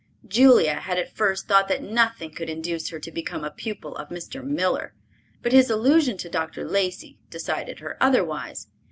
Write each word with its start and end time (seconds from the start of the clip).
Julia 0.27 0.79
had 0.79 0.97
at 0.97 1.15
first 1.15 1.47
thought 1.47 1.67
that 1.67 1.83
nothing 1.83 2.31
could 2.31 2.49
induce 2.49 2.89
her 2.89 2.97
to 2.97 3.11
become 3.11 3.43
a 3.43 3.51
pupil 3.51 3.95
of 3.97 4.09
Mr. 4.09 4.43
Miller, 4.43 4.95
but 5.43 5.51
his 5.53 5.69
allusion 5.69 6.17
to 6.17 6.27
Dr. 6.27 6.65
Lacey 6.67 7.19
decided 7.29 7.77
her 7.81 7.97
otherwise. 8.01 8.65